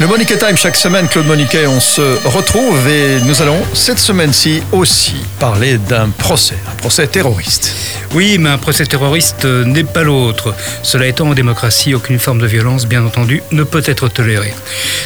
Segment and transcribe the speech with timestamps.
[0.00, 4.62] Le Monique Time, chaque semaine, Claude Moniquet, on se retrouve et nous allons cette semaine-ci
[4.70, 7.74] aussi parler d'un procès, un procès terroriste.
[8.14, 10.54] Oui, mais un procès terroriste n'est pas l'autre.
[10.84, 14.54] Cela étant, en démocratie, aucune forme de violence, bien entendu, ne peut être tolérée.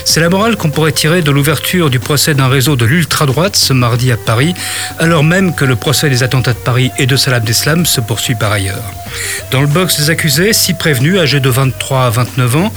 [0.05, 3.73] C'est la morale qu'on pourrait tirer de l'ouverture du procès d'un réseau de l'ultra-droite ce
[3.73, 4.53] mardi à Paris,
[4.99, 8.35] alors même que le procès des attentats de Paris et de Salah Abdeslam se poursuit
[8.35, 8.93] par ailleurs.
[9.51, 12.73] Dans le box des accusés, six prévenus, âgés de 23 à 29 ans,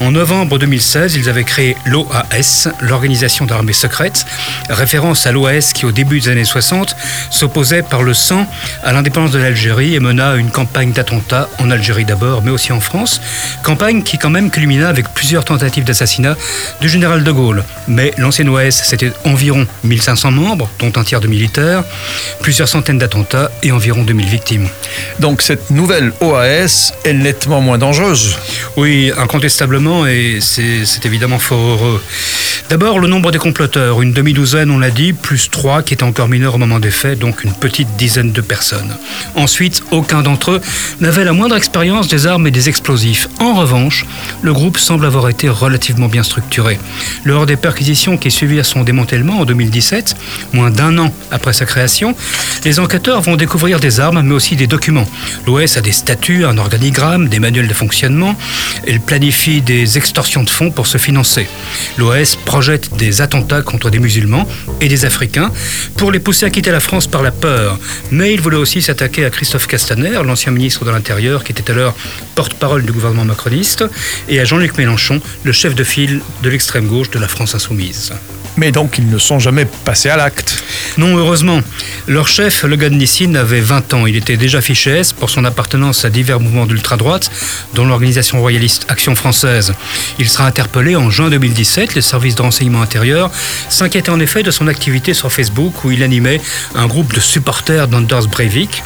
[0.00, 4.26] en novembre 2016, ils avaient créé l'OAS, l'Organisation d'armées secrètes,
[4.68, 6.96] référence à l'OAS qui, au début des années 60,
[7.30, 8.46] s'opposait par le sang
[8.84, 12.80] à l'indépendance de l'Algérie et mena une campagne d'attentats en Algérie d'abord, mais aussi en
[12.80, 13.20] France.
[13.62, 16.36] Campagne qui, quand même, culmina avec plusieurs tentatives d'assassinat
[16.80, 17.64] du général de Gaulle.
[17.86, 21.84] Mais l'ancienne OAS, c'était environ 1500 membres, dont un tiers de militaires,
[22.40, 24.68] plusieurs centaines d'attentats et environ 2000 victimes.
[25.20, 28.36] Donc cette nouvelle OAS est nettement moins dangereuse.
[28.76, 32.02] Oui, incontestablement, et c'est évidemment heureux.
[32.70, 36.28] D'abord, le nombre des comploteurs, une demi-douzaine, on l'a dit, plus trois qui étaient encore
[36.28, 38.96] mineurs au moment des faits, donc une petite dizaine de personnes.
[39.34, 40.60] Ensuite, aucun d'entre eux
[41.00, 43.28] n'avait la moindre expérience des armes et des explosifs.
[43.40, 44.06] En revanche,
[44.42, 46.78] le groupe semble avoir été relativement bien structuré.
[47.24, 50.16] Lors des perquisitions qui suivirent son démantèlement en 2017,
[50.52, 52.14] moins d'un an après sa création,
[52.64, 55.08] les enquêteurs vont découvrir des armes, mais aussi des documents.
[55.46, 58.36] L'OS a des statuts, un organigramme, des manuels de fonctionnement.
[58.86, 61.48] Elle planifie des extorsions de fonds pour se financer
[61.96, 64.48] L'OAS projette des attentats contre des musulmans
[64.80, 65.52] et des Africains
[65.98, 67.78] pour les pousser à quitter la France par la peur.
[68.10, 71.94] Mais il voulait aussi s'attaquer à Christophe Castaner, l'ancien ministre de l'Intérieur, qui était alors
[72.34, 73.84] porte-parole du gouvernement macroniste,
[74.30, 78.14] et à Jean-Luc Mélenchon, le chef de file de l'extrême gauche de la France insoumise.
[78.58, 80.62] Mais donc ils ne sont jamais passés à l'acte.
[80.96, 81.60] Non, heureusement.
[82.08, 84.06] Leur chef, le gars Nissin, avait 20 ans.
[84.06, 87.30] Il était déjà fiché S pour son appartenance à divers mouvements d'ultra-droite,
[87.74, 89.74] dont l'organisation royaliste Action française.
[90.18, 91.94] Il sera interpellé en juin 2017.
[91.94, 93.30] Les services de renseignement intérieur
[93.68, 96.40] s'inquiétaient en effet de son activité sur Facebook où il animait
[96.74, 98.82] un groupe de supporters d'Anders Breivik,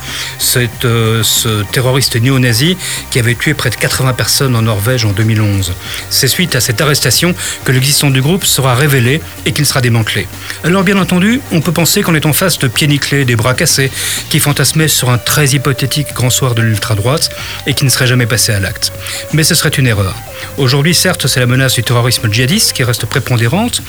[0.84, 2.76] euh, ce terroriste néo-nazi
[3.10, 5.72] qui avait tué près de 80 personnes en Norvège en 2011.
[6.10, 7.34] C'est suite à cette arrestation
[7.64, 10.26] que l'existence du groupe sera révélée et qu'il sera démantelé.
[10.64, 13.54] Alors bien entendu, on peut penser qu'on est en face de pieds nickelés, des bras
[13.54, 13.90] cassés,
[14.28, 17.30] qui fantasmaient sur un très hypothétique grand soir de l'ultra-droite
[17.66, 18.92] et qui ne serait jamais passé à l'acte.
[19.32, 20.14] Mais ce serait une erreur.
[20.58, 23.82] Aujourd'hui, certes, c'est la menace du terrorisme djihadiste qui reste prépondérante,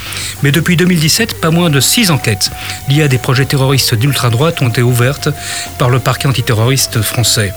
[0.44, 2.52] mais depuis 2017, pas moins de six enquêtes
[2.90, 5.30] liées à des projets terroristes d'ultra-droite ont été ouvertes
[5.78, 7.54] par le parquet antiterroriste français.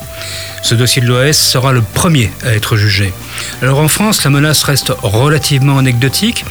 [0.62, 3.12] Ce dossier de l'OS sera le premier à être jugé.
[3.62, 6.44] Alors en France, la menace reste relativement anecdotique,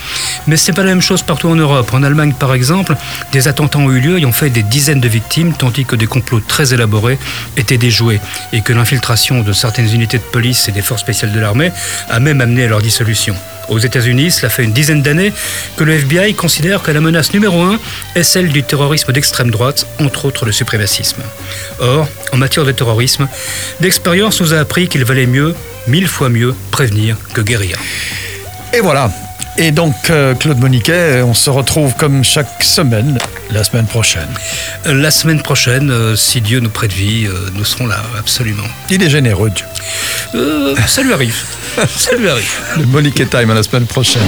[0.47, 1.93] mais ce n'est pas la même chose partout en Europe.
[1.93, 2.95] En Allemagne, par exemple,
[3.31, 6.07] des attentats ont eu lieu et ont fait des dizaines de victimes, tandis que des
[6.07, 7.17] complots très élaborés
[7.57, 8.19] étaient déjoués
[8.53, 11.71] et que l'infiltration de certaines unités de police et des forces spéciales de l'armée
[12.09, 13.35] a même amené à leur dissolution.
[13.69, 15.33] Aux États-Unis, cela fait une dizaine d'années
[15.75, 17.79] que le FBI considère que la menace numéro un
[18.15, 21.21] est celle du terrorisme d'extrême droite, entre autres le suprémacisme.
[21.79, 23.27] Or, en matière de terrorisme,
[23.79, 25.55] l'expérience nous a appris qu'il valait mieux,
[25.87, 27.77] mille fois mieux, prévenir que guérir.
[28.73, 29.09] Et voilà.
[29.57, 33.17] Et donc, euh, Claude Moniquet, on se retrouve comme chaque semaine
[33.51, 34.27] la semaine prochaine.
[34.83, 38.67] La semaine prochaine, euh, si Dieu nous prête vie, euh, nous serons là, absolument.
[38.89, 39.65] Il est généreux, Dieu.
[40.87, 41.41] ça lui arrive.
[41.95, 42.51] ça lui arrive.
[42.77, 44.27] Le Moniquet Time à la semaine prochaine.